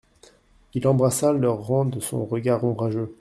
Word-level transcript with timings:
Il 0.73 0.87
embrassa 0.87 1.31
leurs 1.31 1.61
rangs 1.61 1.85
de 1.85 1.99
son 1.99 2.25
regard 2.25 2.63
ombrageux. 2.63 3.07